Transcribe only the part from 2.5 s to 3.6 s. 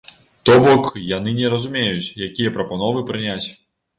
прапановы прыняць.